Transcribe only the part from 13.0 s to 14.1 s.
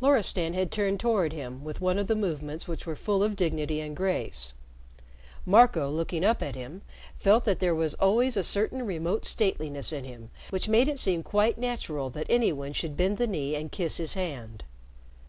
the knee and kiss